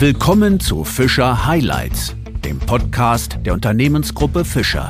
[0.00, 4.88] Willkommen zu Fischer Highlights, dem Podcast der Unternehmensgruppe Fischer.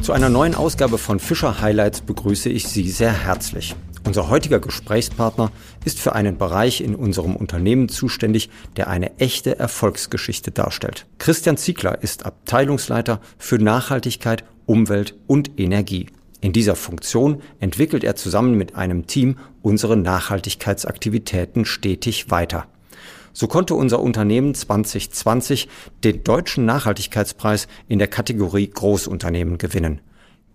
[0.00, 3.74] Zu einer neuen Ausgabe von Fischer Highlights begrüße ich Sie sehr herzlich.
[4.04, 5.50] Unser heutiger Gesprächspartner
[5.84, 11.06] ist für einen Bereich in unserem Unternehmen zuständig, der eine echte Erfolgsgeschichte darstellt.
[11.18, 16.06] Christian Ziegler ist Abteilungsleiter für Nachhaltigkeit, Umwelt und Energie.
[16.40, 22.66] In dieser Funktion entwickelt er zusammen mit einem Team unsere Nachhaltigkeitsaktivitäten stetig weiter.
[23.32, 25.68] So konnte unser Unternehmen 2020
[26.02, 30.00] den deutschen Nachhaltigkeitspreis in der Kategorie Großunternehmen gewinnen.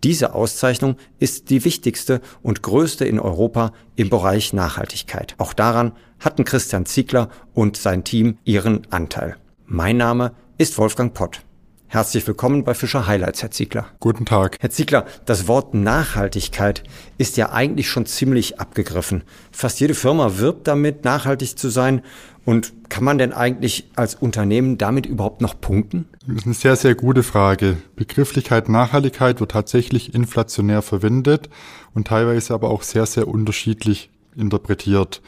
[0.04, 5.36] Diese Auszeichnung ist die wichtigste und größte in Europa im Bereich Nachhaltigkeit.
[5.38, 9.38] Auch daran hatten Christian Ziegler und sein Team ihren Anteil.
[9.66, 11.42] Mein Name ist Wolfgang Pott.
[11.88, 13.86] Herzlich willkommen bei Fischer Highlights, Herr Ziegler.
[14.00, 14.58] Guten Tag.
[14.60, 16.84] Herr Ziegler, das Wort Nachhaltigkeit
[17.18, 19.24] ist ja eigentlich schon ziemlich abgegriffen.
[19.52, 22.02] Fast jede Firma wirbt damit, nachhaltig zu sein.
[22.44, 26.08] Und kann man denn eigentlich als Unternehmen damit überhaupt noch punkten?
[26.28, 27.78] Das ist eine sehr, sehr gute Frage.
[27.96, 31.50] Begrifflichkeit Nachhaltigkeit wird tatsächlich inflationär verwendet
[31.94, 35.22] und teilweise aber auch sehr, sehr unterschiedlich interpretiert.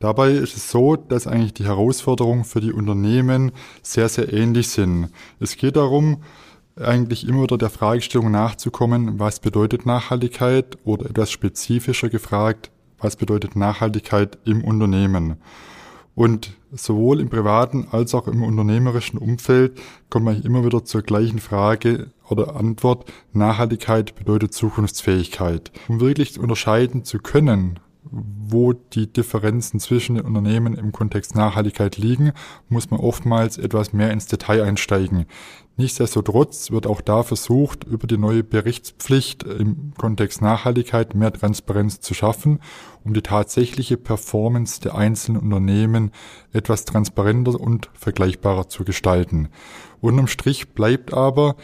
[0.00, 5.10] Dabei ist es so, dass eigentlich die Herausforderungen für die Unternehmen sehr, sehr ähnlich sind.
[5.40, 6.22] Es geht darum,
[6.76, 13.54] eigentlich immer wieder der Fragestellung nachzukommen, was bedeutet Nachhaltigkeit oder etwas spezifischer gefragt, was bedeutet
[13.54, 15.36] Nachhaltigkeit im Unternehmen.
[16.14, 21.40] Und sowohl im privaten als auch im unternehmerischen Umfeld kommt man immer wieder zur gleichen
[21.40, 25.72] Frage oder Antwort, Nachhaltigkeit bedeutet Zukunftsfähigkeit.
[25.88, 27.80] Um wirklich unterscheiden zu können,
[28.14, 32.32] wo die Differenzen zwischen den Unternehmen im Kontext Nachhaltigkeit liegen,
[32.68, 35.26] muss man oftmals etwas mehr ins Detail einsteigen.
[35.76, 42.14] Nichtsdestotrotz wird auch da versucht, über die neue Berichtspflicht im Kontext Nachhaltigkeit mehr Transparenz zu
[42.14, 42.60] schaffen,
[43.02, 46.12] um die tatsächliche Performance der einzelnen Unternehmen
[46.52, 49.48] etwas transparenter und vergleichbarer zu gestalten.
[50.00, 51.56] Unterm Strich bleibt aber,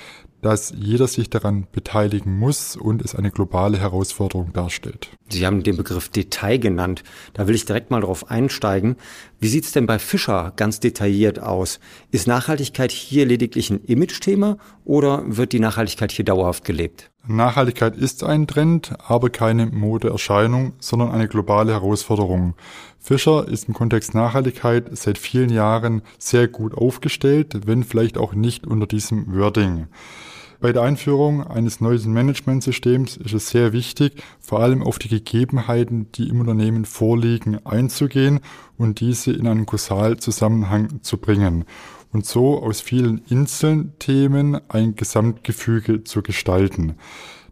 [0.43, 5.11] dass jeder sich daran beteiligen muss und es eine globale Herausforderung darstellt.
[5.29, 7.03] Sie haben den Begriff Detail genannt.
[7.35, 8.97] Da will ich direkt mal drauf einsteigen.
[9.39, 11.81] Wie sieht's denn bei Fischer ganz detailliert aus?
[12.11, 17.11] Ist Nachhaltigkeit hier lediglich ein Image-Thema oder wird die Nachhaltigkeit hier dauerhaft gelebt?
[17.27, 22.55] Nachhaltigkeit ist ein Trend, aber keine Modeerscheinung, sondern eine globale Herausforderung.
[22.99, 28.67] Fischer ist im Kontext Nachhaltigkeit seit vielen Jahren sehr gut aufgestellt, wenn vielleicht auch nicht
[28.67, 29.89] unter diesem Wording.
[30.61, 36.13] Bei der Einführung eines neuen Managementsystems ist es sehr wichtig, vor allem auf die Gegebenheiten,
[36.13, 38.41] die im Unternehmen vorliegen, einzugehen
[38.77, 41.65] und diese in einen Kausalzusammenhang zu bringen
[42.13, 46.97] und so aus vielen Inselthemen ein Gesamtgefüge zu gestalten.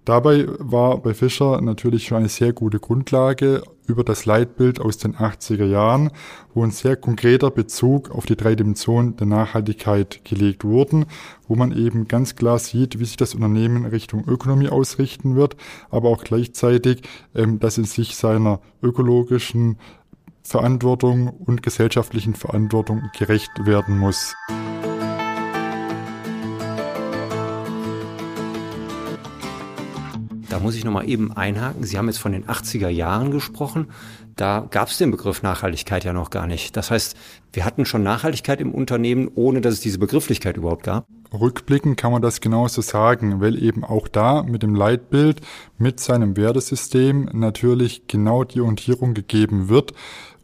[0.05, 5.16] Dabei war bei Fischer natürlich schon eine sehr gute Grundlage über das Leitbild aus den
[5.16, 6.10] 80er Jahren,
[6.54, 11.06] wo ein sehr konkreter Bezug auf die drei Dimensionen der Nachhaltigkeit gelegt wurden,
[11.49, 15.56] wo man eben ganz klar sieht, wie sich das Unternehmen Richtung Ökonomie ausrichten wird,
[15.91, 17.03] aber auch gleichzeitig,
[17.34, 19.78] ähm, dass es sich seiner ökologischen
[20.43, 24.34] Verantwortung und gesellschaftlichen Verantwortung gerecht werden muss.
[30.48, 31.84] Da muss ich nochmal eben einhaken.
[31.84, 33.88] Sie haben jetzt von den 80er Jahren gesprochen.
[34.34, 36.76] Da gab es den Begriff Nachhaltigkeit ja noch gar nicht.
[36.76, 37.16] Das heißt,
[37.53, 41.06] wir hatten schon Nachhaltigkeit im Unternehmen, ohne dass es diese Begrifflichkeit überhaupt gab.
[41.32, 45.42] Rückblickend kann man das genauso sagen, weil eben auch da mit dem Leitbild,
[45.76, 49.92] mit seinem Wertesystem natürlich genau die Orientierung gegeben wird,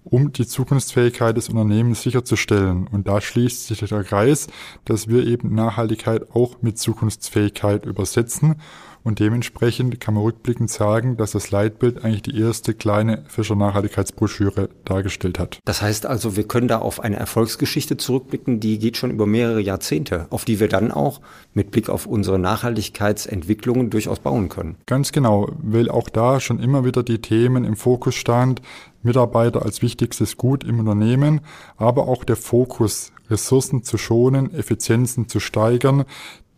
[0.03, 2.87] um die Zukunftsfähigkeit des Unternehmens sicherzustellen.
[2.87, 4.49] Und da schließt sich der Kreis,
[4.85, 8.57] dass wir eben Nachhaltigkeit auch mit Zukunftsfähigkeit übersetzen
[9.05, 14.71] und dementsprechend kann man rückblickend sagen, dass das Leitbild eigentlich die erste kleine Fischer Nachhaltigkeitsbroschüre
[14.87, 15.61] dargestellt hat.
[15.67, 19.61] Das heißt also, wir können da auf eine Erfolgsgeschichte zurückblicken, die geht schon über mehrere
[19.61, 21.21] Jahrzehnte, auf die wir dann auch
[21.53, 24.77] mit Blick auf unsere Nachhaltigkeitsentwicklungen durchaus bauen können.
[24.87, 28.63] Ganz genau, weil auch da schon immer wieder die Themen im Fokus stand,
[29.03, 31.43] Mitarbeiter als wichtigstes Gut im Unternehmen,
[31.77, 36.05] aber auch der Fokus, Ressourcen zu schonen, Effizienzen zu steigern,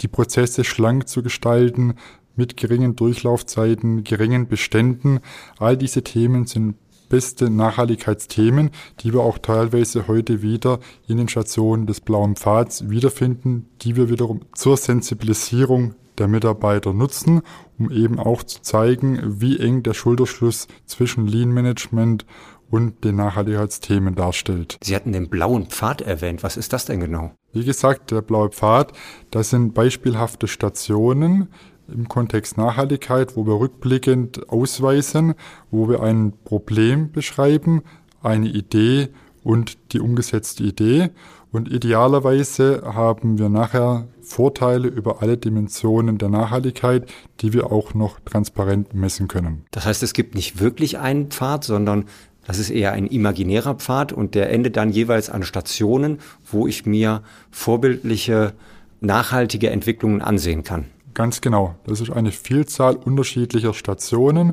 [0.00, 1.94] die Prozesse schlank zu gestalten,
[2.36, 5.20] mit geringen Durchlaufzeiten, geringen Beständen.
[5.58, 6.76] All diese Themen sind
[7.08, 13.68] beste Nachhaltigkeitsthemen, die wir auch teilweise heute wieder in den Stationen des Blauen Pfads wiederfinden,
[13.82, 17.42] die wir wiederum zur Sensibilisierung der Mitarbeiter nutzen,
[17.78, 22.24] um eben auch zu zeigen, wie eng der Schulterschluss zwischen Lean Management
[22.70, 24.78] und den Nachhaltigkeitsthemen darstellt.
[24.82, 26.42] Sie hatten den blauen Pfad erwähnt.
[26.42, 27.32] Was ist das denn genau?
[27.52, 28.92] Wie gesagt, der blaue Pfad,
[29.30, 31.48] das sind beispielhafte Stationen,
[31.88, 35.34] im Kontext Nachhaltigkeit, wo wir rückblickend ausweisen,
[35.70, 37.82] wo wir ein Problem beschreiben,
[38.22, 39.08] eine Idee
[39.44, 41.10] und die umgesetzte Idee.
[41.52, 47.08] Und idealerweise haben wir nachher Vorteile über alle Dimensionen der Nachhaltigkeit,
[47.40, 49.64] die wir auch noch transparent messen können.
[49.70, 52.06] Das heißt, es gibt nicht wirklich einen Pfad, sondern
[52.46, 56.18] das ist eher ein imaginärer Pfad und der endet dann jeweils an Stationen,
[56.50, 58.52] wo ich mir vorbildliche,
[59.00, 60.86] nachhaltige Entwicklungen ansehen kann.
[61.16, 61.76] Ganz genau.
[61.86, 64.52] Das ist eine Vielzahl unterschiedlicher Stationen,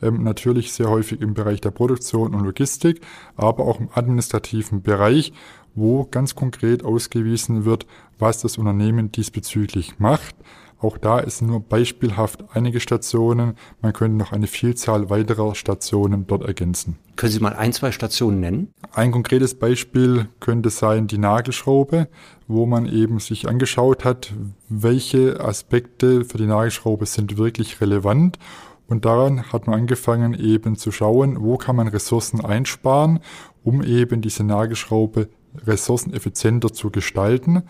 [0.00, 3.00] ähm, natürlich sehr häufig im Bereich der Produktion und Logistik,
[3.34, 5.32] aber auch im administrativen Bereich,
[5.74, 10.36] wo ganz konkret ausgewiesen wird, was das Unternehmen diesbezüglich macht.
[10.84, 13.54] Auch da ist nur beispielhaft einige Stationen.
[13.80, 16.98] Man könnte noch eine Vielzahl weiterer Stationen dort ergänzen.
[17.16, 18.74] Können Sie mal ein, zwei Stationen nennen?
[18.92, 22.08] Ein konkretes Beispiel könnte sein die Nagelschraube,
[22.48, 24.34] wo man eben sich angeschaut hat,
[24.68, 28.38] welche Aspekte für die Nagelschraube sind wirklich relevant
[28.86, 33.20] und daran hat man angefangen eben zu schauen, wo kann man Ressourcen einsparen,
[33.62, 35.30] um eben diese Nagelschraube
[35.66, 37.62] ressourceneffizienter zu gestalten.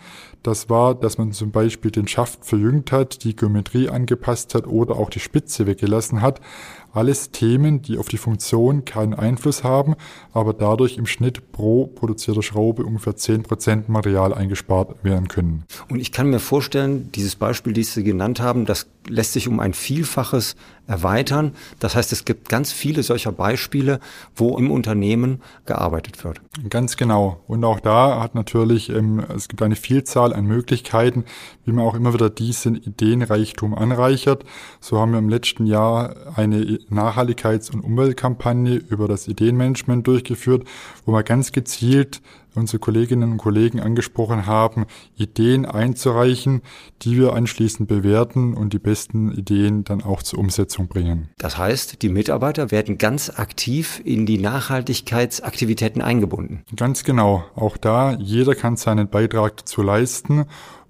[0.43, 4.95] Das war, dass man zum Beispiel den Schaft verjüngt hat, die Geometrie angepasst hat oder
[4.95, 6.41] auch die Spitze weggelassen hat.
[6.95, 9.95] Alles Themen, die auf die Funktion keinen Einfluss haben,
[10.31, 15.65] aber dadurch im Schnitt pro produzierte Schraube ungefähr zehn Prozent Material eingespart werden können.
[15.89, 19.59] Und ich kann mir vorstellen, dieses Beispiel, das Sie genannt haben, das lässt sich um
[19.59, 20.55] ein Vielfaches
[20.87, 21.53] erweitern.
[21.79, 23.99] Das heißt, es gibt ganz viele solcher Beispiele,
[24.35, 26.41] wo im Unternehmen gearbeitet wird.
[26.69, 27.41] Ganz genau.
[27.47, 31.25] Und auch da hat natürlich, ähm, es gibt eine Vielzahl an Möglichkeiten,
[31.65, 34.43] wie man auch immer wieder diesen Ideenreichtum anreichert.
[34.79, 40.65] So haben wir im letzten Jahr eine Nachhaltigkeits- und Umweltkampagne über das Ideenmanagement durchgeführt,
[41.05, 42.21] wo wir ganz gezielt
[42.55, 44.85] unsere Kolleginnen und Kollegen angesprochen haben,
[45.17, 46.61] Ideen einzureichen,
[47.01, 51.29] die wir anschließend bewerten und die besten Ideen dann auch zur Umsetzung bringen.
[51.37, 56.63] Das heißt, die Mitarbeiter werden ganz aktiv in die Nachhaltigkeitsaktivitäten eingebunden.
[56.75, 57.43] Ganz genau.
[57.55, 60.45] Auch da, jeder kann seinen Beitrag dazu leisten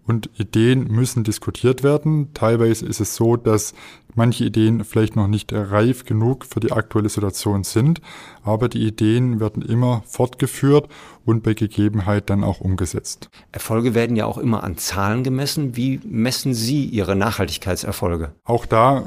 [0.06, 2.33] und Ideen müssen diskutiert werden.
[2.33, 3.74] Teilweise ist es so, dass
[4.15, 8.01] manche Ideen vielleicht noch nicht reif genug für die aktuelle Situation sind,
[8.44, 10.88] aber die Ideen werden immer fortgeführt
[11.25, 13.29] und bei Gegebenheit dann auch umgesetzt.
[13.51, 15.75] Erfolge werden ja auch immer an Zahlen gemessen.
[15.75, 18.33] Wie messen Sie Ihre Nachhaltigkeitserfolge?
[18.44, 19.03] Auch da äh,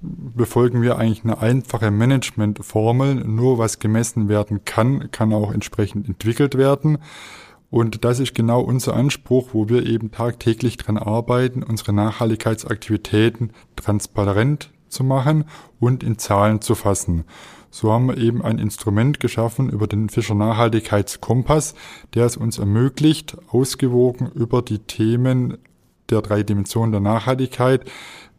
[0.00, 3.16] befolgen wir eigentlich eine einfache Managementformel.
[3.16, 6.98] Nur was gemessen werden kann, kann auch entsprechend entwickelt werden.
[7.70, 14.70] Und das ist genau unser Anspruch, wo wir eben tagtäglich dran arbeiten, unsere Nachhaltigkeitsaktivitäten transparent
[14.88, 15.44] zu machen
[15.78, 17.24] und in Zahlen zu fassen.
[17.70, 21.76] So haben wir eben ein Instrument geschaffen über den Fischer Nachhaltigkeitskompass,
[22.14, 25.58] der es uns ermöglicht, ausgewogen über die Themen
[26.10, 27.88] der drei Dimensionen der Nachhaltigkeit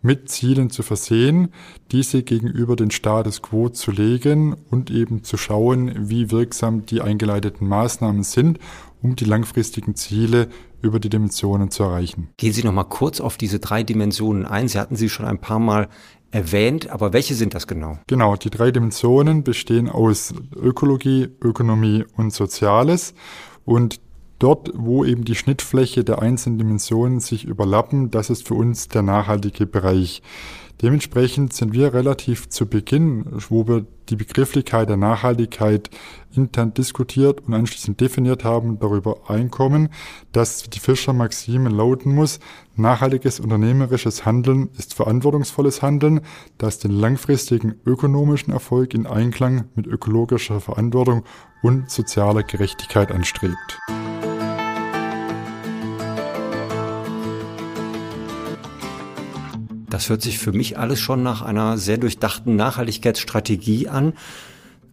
[0.01, 1.53] mit Zielen zu versehen,
[1.91, 7.67] diese gegenüber den Status quo zu legen und eben zu schauen, wie wirksam die eingeleiteten
[7.67, 8.59] Maßnahmen sind,
[9.01, 10.47] um die langfristigen Ziele
[10.81, 12.29] über die Dimensionen zu erreichen.
[12.37, 14.67] Gehen Sie noch mal kurz auf diese drei Dimensionen ein.
[14.67, 15.89] Sie hatten sie schon ein paar Mal
[16.31, 17.99] erwähnt, aber welche sind das genau?
[18.07, 23.13] Genau, die drei Dimensionen bestehen aus Ökologie, Ökonomie und Soziales
[23.65, 23.99] und
[24.41, 29.03] Dort, wo eben die Schnittfläche der einzelnen Dimensionen sich überlappen, das ist für uns der
[29.03, 30.23] nachhaltige Bereich.
[30.81, 35.89] Dementsprechend sind wir relativ zu Beginn, wo wir die Begrifflichkeit der Nachhaltigkeit
[36.35, 39.89] intern diskutiert und anschließend definiert haben, darüber einkommen,
[40.31, 42.39] dass die Fischer-Maxime lauten muss,
[42.75, 46.21] nachhaltiges unternehmerisches Handeln ist verantwortungsvolles Handeln,
[46.57, 51.23] das den langfristigen ökonomischen Erfolg in Einklang mit ökologischer Verantwortung
[51.61, 53.79] und sozialer Gerechtigkeit anstrebt.
[59.91, 64.13] Das hört sich für mich alles schon nach einer sehr durchdachten Nachhaltigkeitsstrategie an.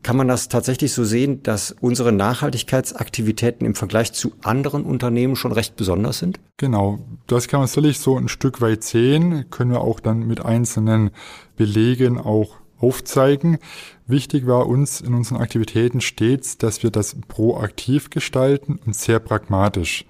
[0.03, 5.53] Kann man das tatsächlich so sehen, dass unsere Nachhaltigkeitsaktivitäten im Vergleich zu anderen Unternehmen schon
[5.53, 6.41] recht besonders sind?
[6.57, 10.45] Genau, das kann man sicherlich so ein Stück weit sehen, können wir auch dann mit
[10.45, 11.11] einzelnen
[11.57, 13.59] Belegen auch aufzeigen.
[14.07, 20.07] Wichtig war uns in unseren Aktivitäten stets, dass wir das proaktiv gestalten und sehr pragmatisch.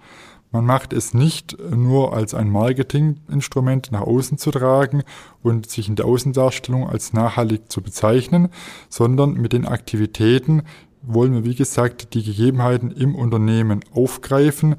[0.51, 5.03] Man macht es nicht nur als ein Marketinginstrument nach außen zu tragen
[5.43, 8.49] und sich in der Außendarstellung als nachhaltig zu bezeichnen,
[8.89, 10.63] sondern mit den Aktivitäten
[11.03, 14.77] wollen wir, wie gesagt, die Gegebenheiten im Unternehmen aufgreifen,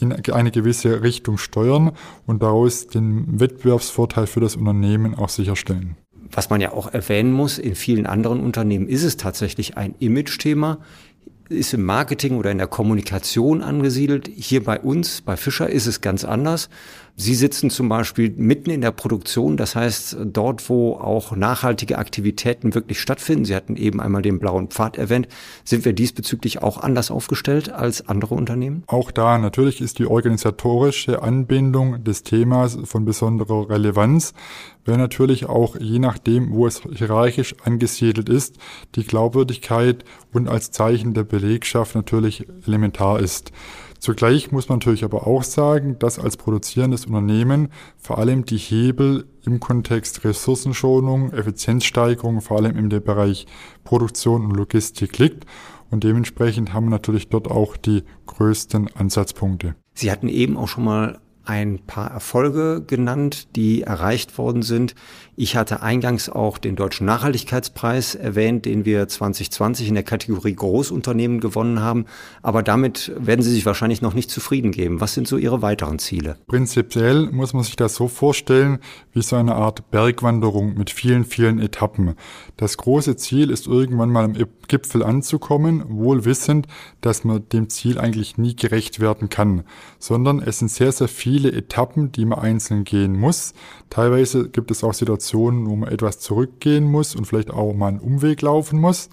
[0.00, 1.92] in eine gewisse Richtung steuern
[2.26, 5.96] und daraus den Wettbewerbsvorteil für das Unternehmen auch sicherstellen.
[6.32, 10.78] Was man ja auch erwähnen muss, in vielen anderen Unternehmen ist es tatsächlich ein Image-Thema
[11.52, 14.28] ist im Marketing oder in der Kommunikation angesiedelt.
[14.34, 16.68] Hier bei uns, bei Fischer, ist es ganz anders.
[17.14, 22.74] Sie sitzen zum Beispiel mitten in der Produktion, das heißt dort, wo auch nachhaltige Aktivitäten
[22.74, 23.44] wirklich stattfinden.
[23.44, 25.28] Sie hatten eben einmal den blauen Pfad erwähnt.
[25.62, 28.82] Sind wir diesbezüglich auch anders aufgestellt als andere Unternehmen?
[28.86, 34.32] Auch da natürlich ist die organisatorische Anbindung des Themas von besonderer Relevanz,
[34.86, 38.56] weil natürlich auch je nachdem, wo es hierarchisch angesiedelt ist,
[38.94, 43.52] die Glaubwürdigkeit und als Zeichen der Belegschaft natürlich elementar ist.
[44.02, 49.28] Zugleich muss man natürlich aber auch sagen, dass als produzierendes Unternehmen vor allem die Hebel
[49.44, 53.46] im Kontext Ressourcenschonung, Effizienzsteigerung, vor allem im Bereich
[53.84, 55.46] Produktion und Logistik liegt.
[55.88, 59.76] Und dementsprechend haben wir natürlich dort auch die größten Ansatzpunkte.
[59.94, 64.96] Sie hatten eben auch schon mal ein paar Erfolge genannt, die erreicht worden sind.
[65.42, 71.40] Ich hatte eingangs auch den Deutschen Nachhaltigkeitspreis erwähnt, den wir 2020 in der Kategorie Großunternehmen
[71.40, 72.06] gewonnen haben.
[72.42, 75.00] Aber damit werden Sie sich wahrscheinlich noch nicht zufrieden geben.
[75.00, 76.36] Was sind so Ihre weiteren Ziele?
[76.46, 78.78] Prinzipiell muss man sich das so vorstellen,
[79.14, 82.14] wie so eine Art Bergwanderung mit vielen, vielen Etappen.
[82.56, 84.36] Das große Ziel ist irgendwann mal am
[84.68, 86.68] Gipfel anzukommen, wohl wissend,
[87.00, 89.64] dass man dem Ziel eigentlich nie gerecht werden kann,
[89.98, 93.54] sondern es sind sehr, sehr viele Etappen, die man einzeln gehen muss.
[93.90, 98.00] Teilweise gibt es auch Situationen, wo man etwas zurückgehen muss und vielleicht auch mal einen
[98.00, 99.08] Umweg laufen muss.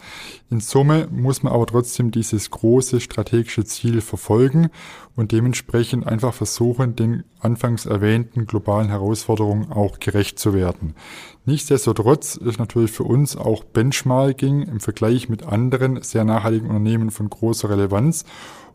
[0.50, 4.70] In Summe muss man aber trotzdem dieses große strategische Ziel verfolgen
[5.16, 10.96] und dementsprechend einfach versuchen, den anfangs erwähnten globalen Herausforderungen auch gerecht zu werden.
[11.46, 17.30] Nichtsdestotrotz ist natürlich für uns auch Benchmarking im Vergleich mit anderen sehr nachhaltigen Unternehmen von
[17.30, 18.26] großer Relevanz,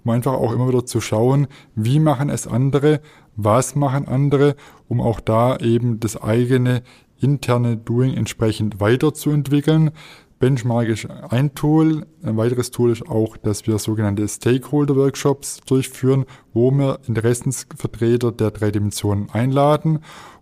[0.04, 3.00] um einfach auch immer wieder zu schauen, wie machen es andere,
[3.36, 4.56] was machen andere,
[4.88, 6.82] um auch da eben das eigene
[7.24, 9.90] interne Doing entsprechend weiterzuentwickeln.
[10.38, 12.06] Benchmark ist ein Tool.
[12.22, 18.70] Ein weiteres Tool ist auch, dass wir sogenannte Stakeholder-Workshops durchführen, wo wir Interessensvertreter der drei
[18.70, 20.00] Dimensionen einladen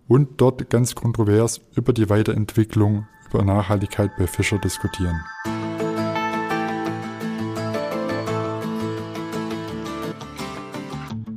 [0.09, 5.21] und dort ganz kontrovers über die Weiterentwicklung, über Nachhaltigkeit bei Fischer diskutieren.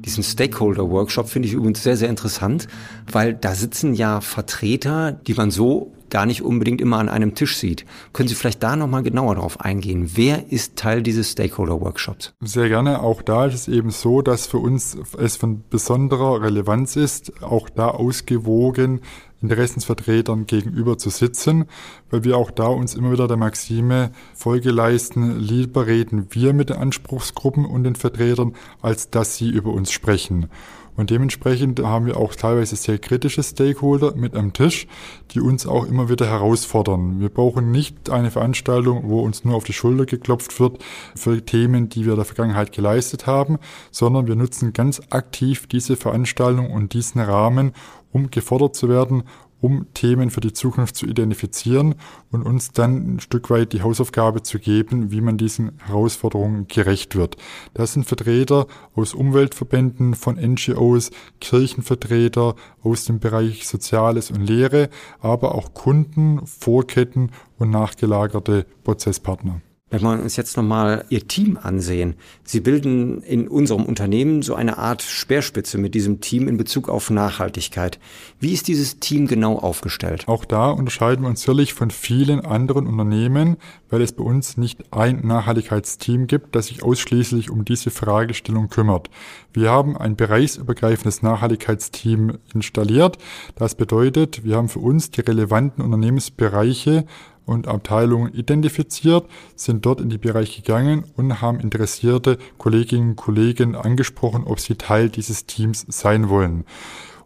[0.06, 2.68] Diesen Stakeholder-Workshop finde ich übrigens sehr, sehr interessant,
[3.10, 7.56] weil da sitzen ja Vertreter, die man so gar nicht unbedingt immer an einem Tisch
[7.56, 7.84] sieht.
[8.12, 10.12] Können Sie vielleicht da nochmal genauer darauf eingehen?
[10.14, 12.34] Wer ist Teil dieses Stakeholder-Workshops?
[12.40, 13.00] Sehr gerne.
[13.00, 17.68] Auch da ist es eben so, dass für uns es von besonderer Relevanz ist, auch
[17.68, 19.00] da ausgewogen
[19.42, 21.66] Interessensvertretern gegenüber zu sitzen,
[22.10, 26.70] weil wir auch da uns immer wieder der Maxime Folge leisten, lieber reden wir mit
[26.70, 30.48] den Anspruchsgruppen und den Vertretern, als dass sie über uns sprechen.
[30.96, 34.86] Und dementsprechend haben wir auch teilweise sehr kritische Stakeholder mit am Tisch,
[35.32, 37.20] die uns auch immer wieder herausfordern.
[37.20, 40.82] Wir brauchen nicht eine Veranstaltung, wo uns nur auf die Schulter geklopft wird
[41.14, 43.58] für Themen, die wir in der Vergangenheit geleistet haben,
[43.90, 47.72] sondern wir nutzen ganz aktiv diese Veranstaltung und diesen Rahmen,
[48.16, 49.24] um gefordert zu werden,
[49.60, 51.96] um Themen für die Zukunft zu identifizieren
[52.30, 57.14] und uns dann ein Stück weit die Hausaufgabe zu geben, wie man diesen Herausforderungen gerecht
[57.14, 57.36] wird.
[57.74, 64.88] Das sind Vertreter aus Umweltverbänden, von NGOs, Kirchenvertreter aus dem Bereich Soziales und Lehre,
[65.20, 69.60] aber auch Kunden, Vorketten und nachgelagerte Prozesspartner.
[69.88, 72.16] Wenn wir uns jetzt nochmal Ihr Team ansehen.
[72.42, 77.08] Sie bilden in unserem Unternehmen so eine Art Speerspitze mit diesem Team in Bezug auf
[77.08, 78.00] Nachhaltigkeit.
[78.40, 80.24] Wie ist dieses Team genau aufgestellt?
[80.26, 84.92] Auch da unterscheiden wir uns sicherlich von vielen anderen Unternehmen, weil es bei uns nicht
[84.92, 89.08] ein Nachhaltigkeitsteam gibt, das sich ausschließlich um diese Fragestellung kümmert.
[89.52, 93.18] Wir haben ein bereichsübergreifendes Nachhaltigkeitsteam installiert.
[93.54, 97.06] Das bedeutet, wir haben für uns die relevanten Unternehmensbereiche
[97.46, 103.74] und Abteilungen identifiziert, sind dort in die Bereiche gegangen und haben interessierte Kolleginnen und Kollegen
[103.74, 106.64] angesprochen, ob sie Teil dieses Teams sein wollen.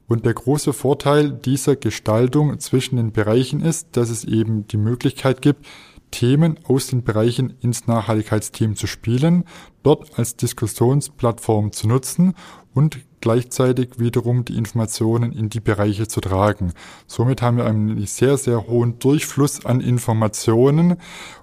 [0.07, 5.41] Und der große Vorteil dieser Gestaltung zwischen den Bereichen ist, dass es eben die Möglichkeit
[5.41, 5.67] gibt,
[6.11, 9.45] Themen aus den Bereichen ins Nachhaltigkeitsteam zu spielen,
[9.83, 12.35] dort als Diskussionsplattform zu nutzen
[12.75, 16.73] und gleichzeitig wiederum die Informationen in die Bereiche zu tragen.
[17.07, 20.97] Somit haben wir einen sehr, sehr hohen Durchfluss an Informationen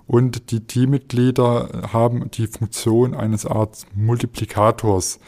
[0.06, 5.20] und die Teammitglieder haben die Funktion eines Art Multiplikators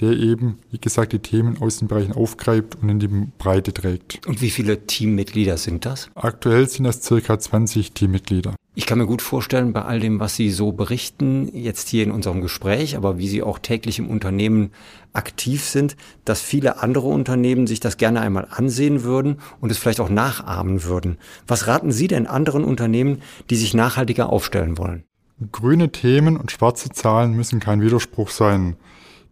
[0.00, 4.24] der eben, wie gesagt, die Themen aus den Bereichen aufgreift und in die Breite trägt.
[4.26, 6.08] Und wie viele Teammitglieder sind das?
[6.14, 8.54] Aktuell sind das circa 20 Teammitglieder.
[8.78, 12.12] Ich kann mir gut vorstellen, bei all dem, was Sie so berichten, jetzt hier in
[12.12, 14.70] unserem Gespräch, aber wie Sie auch täglich im Unternehmen
[15.12, 19.98] aktiv sind, dass viele andere Unternehmen sich das gerne einmal ansehen würden und es vielleicht
[19.98, 21.18] auch nachahmen würden.
[21.48, 23.20] Was raten Sie denn anderen Unternehmen,
[23.50, 25.02] die sich nachhaltiger aufstellen wollen?
[25.50, 28.76] Grüne Themen und schwarze Zahlen müssen kein Widerspruch sein.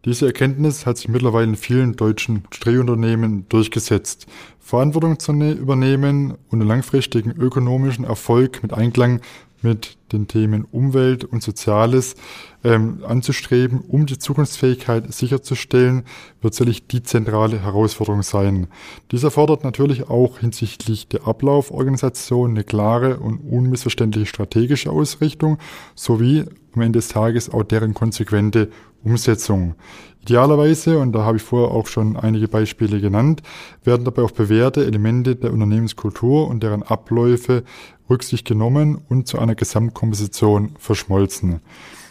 [0.07, 4.27] Diese Erkenntnis hat sich mittlerweile in vielen deutschen Drehunternehmen durchgesetzt.
[4.61, 9.21] Verantwortung zu ne-, übernehmen und einen langfristigen ökonomischen Erfolg mit Einklang
[9.63, 12.15] mit den Themen Umwelt und Soziales
[12.63, 16.05] ähm, anzustreben, um die Zukunftsfähigkeit sicherzustellen,
[16.41, 18.69] wird sicherlich die zentrale Herausforderung sein.
[19.11, 25.59] Dies erfordert natürlich auch hinsichtlich der Ablauforganisation eine klare und unmissverständliche strategische Ausrichtung
[25.97, 26.45] sowie
[26.77, 28.71] am Ende des Tages auch deren konsequente
[29.07, 29.77] Umsetzung.
[30.23, 33.43] Idealerweise, und da habe ich vorher auch schon einige Beispiele genannt,
[33.85, 37.63] werden dabei auf bewährte Elemente der Unternehmenskultur und deren Abläufe
[38.11, 41.61] Rücksicht genommen und zu einer Gesamtkomposition verschmolzen.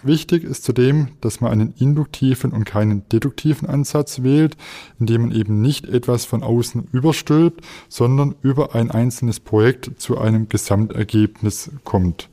[0.04, 4.56] Wichtig ist zudem, dass man einen induktiven und keinen deduktiven Ansatz wählt,
[4.98, 10.48] indem man eben nicht etwas von außen überstülpt, sondern über ein einzelnes Projekt zu einem
[10.48, 12.30] Gesamtergebnis kommt.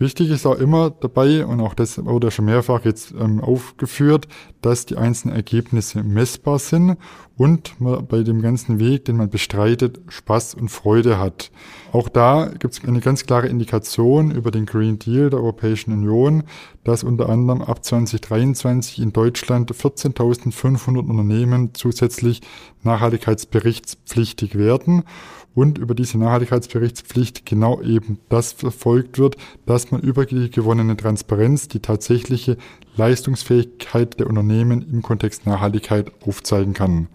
[0.00, 4.28] Wichtig ist auch immer dabei, und auch das wurde schon mehrfach jetzt ähm, aufgeführt,
[4.62, 6.96] dass die einzelnen Ergebnisse messbar sind
[7.36, 11.50] und man bei dem ganzen Weg, den man bestreitet, Spaß und Freude hat.
[11.92, 16.44] Auch da gibt es eine ganz klare Indikation über den Green Deal der Europäischen Union,
[16.82, 22.40] dass unter anderem ab 2023 in Deutschland 14.500 Unternehmen zusätzlich
[22.84, 25.04] nachhaltigkeitsberichtspflichtig werden
[25.54, 31.68] und über diese Nachhaltigkeitsberichtspflicht genau eben das verfolgt wird, dass man über die gewonnene Transparenz
[31.68, 32.56] die tatsächliche
[32.96, 37.08] Leistungsfähigkeit der Unternehmen im Kontext Nachhaltigkeit aufzeigen kann.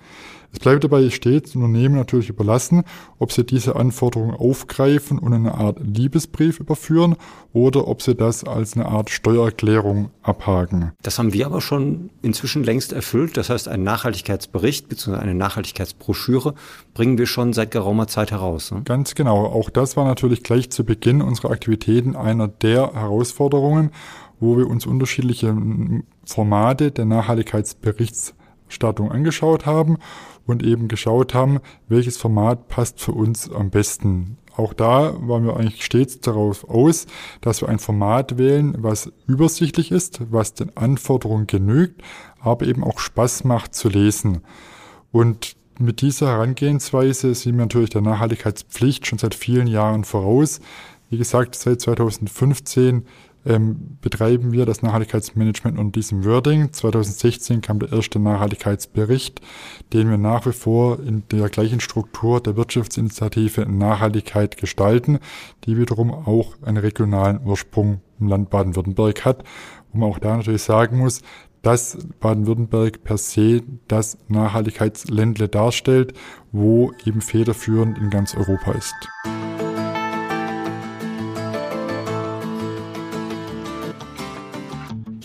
[0.55, 2.85] Es bleibt dabei stets Unternehmen natürlich überlassen,
[3.19, 7.17] ob sie diese Anforderungen aufgreifen und eine Art Liebesbrief überführen
[7.51, 10.93] oder ob sie das als eine Art Steuererklärung abhaken.
[11.01, 13.35] Das haben wir aber schon inzwischen längst erfüllt.
[13.35, 15.17] Das heißt, einen Nachhaltigkeitsbericht bzw.
[15.17, 16.53] eine Nachhaltigkeitsbroschüre
[16.93, 18.71] bringen wir schon seit geraumer Zeit heraus.
[18.71, 18.83] Ne?
[18.85, 19.47] Ganz genau.
[19.47, 23.91] Auch das war natürlich gleich zu Beginn unserer Aktivitäten einer der Herausforderungen,
[24.39, 25.53] wo wir uns unterschiedliche
[26.25, 27.03] Formate der
[28.65, 29.97] Nachhaltigkeitsberichtsstattung angeschaut haben
[30.45, 34.37] und eben geschaut haben, welches Format passt für uns am besten.
[34.57, 37.07] Auch da waren wir eigentlich stets darauf aus,
[37.41, 42.01] dass wir ein Format wählen, was übersichtlich ist, was den Anforderungen genügt,
[42.39, 44.41] aber eben auch Spaß macht zu lesen.
[45.11, 50.61] Und mit dieser Herangehensweise sind wir natürlich der Nachhaltigkeitspflicht schon seit vielen Jahren voraus.
[51.09, 53.05] Wie gesagt, seit 2015
[53.45, 56.73] ähm, betreiben wir das Nachhaltigkeitsmanagement unter diesem Wording.
[56.73, 59.41] 2016 kam der erste Nachhaltigkeitsbericht,
[59.93, 65.19] den wir nach wie vor in der gleichen Struktur der Wirtschaftsinitiative Nachhaltigkeit gestalten,
[65.65, 69.43] die wiederum auch einen regionalen Ursprung im Land Baden-Württemberg hat,
[69.91, 71.21] wo man auch da natürlich sagen muss,
[71.61, 76.13] dass Baden-Württemberg per se das Nachhaltigkeitsländle darstellt,
[76.51, 78.93] wo eben federführend in ganz Europa ist.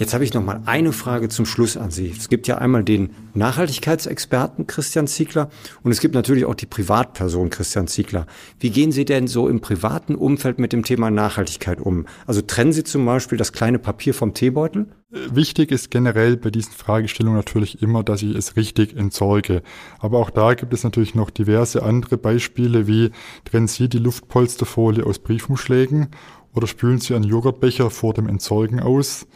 [0.00, 2.10] Jetzt habe ich noch mal eine Frage zum Schluss an Sie.
[2.16, 5.50] Es gibt ja einmal den Nachhaltigkeitsexperten Christian Ziegler
[5.82, 8.26] und es gibt natürlich auch die Privatperson Christian Ziegler.
[8.58, 12.06] Wie gehen Sie denn so im privaten Umfeld mit dem Thema Nachhaltigkeit um?
[12.26, 14.86] Also trennen Sie zum Beispiel das kleine Papier vom Teebeutel?
[15.10, 19.62] Wichtig ist generell bei diesen Fragestellungen natürlich immer, dass ich es richtig entsorge.
[19.98, 23.10] Aber auch da gibt es natürlich noch diverse andere Beispiele, wie
[23.44, 26.08] trennen Sie die Luftpolsterfolie aus Briefumschlägen
[26.54, 29.26] oder spülen Sie einen Joghurtbecher vor dem Entsorgen aus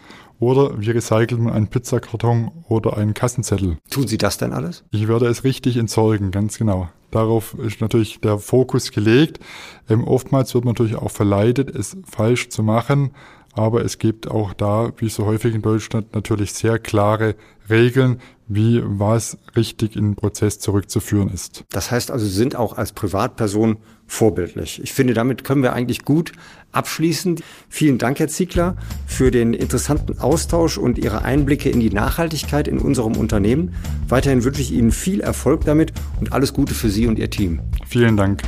[0.41, 3.79] oder wie recycelt man einen Pizzakarton oder einen Kassenzettel?
[3.91, 4.85] Tun Sie das denn alles?
[4.91, 6.89] Ich werde es richtig entsorgen, ganz genau.
[7.11, 9.39] Darauf ist natürlich der Fokus gelegt.
[9.89, 13.13] Ähm, oftmals wird man natürlich auch verleitet, es falsch zu machen.
[13.55, 17.37] Aber es gibt auch da, wie so häufig in Deutschland, natürlich sehr klare
[17.71, 21.65] Regeln, wie was richtig in den Prozess zurückzuführen ist.
[21.71, 24.83] Das heißt also, Sie sind auch als Privatperson vorbildlich.
[24.83, 26.33] Ich finde, damit können wir eigentlich gut
[26.73, 27.41] abschließen.
[27.69, 32.79] Vielen Dank, Herr Ziegler, für den interessanten Austausch und Ihre Einblicke in die Nachhaltigkeit in
[32.79, 33.75] unserem Unternehmen.
[34.09, 37.61] Weiterhin wünsche ich Ihnen viel Erfolg damit und alles Gute für Sie und Ihr Team.
[37.87, 38.43] Vielen Dank.